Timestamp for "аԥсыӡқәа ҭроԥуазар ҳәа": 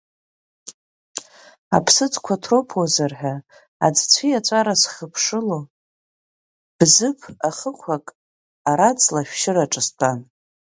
1.75-3.33